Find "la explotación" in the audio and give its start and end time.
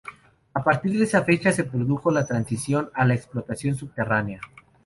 3.05-3.75